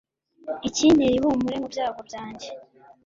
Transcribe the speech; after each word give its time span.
ikintera 0.67 1.15
ihumure 1.17 1.55
mu 1.61 1.67
byago 1.73 1.99
byanjye 2.07 2.47